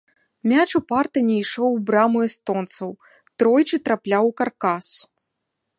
[0.51, 2.89] Мяч упарта не ішоў у браму эстонцаў,
[3.43, 4.87] тройчы трапляў у каркас.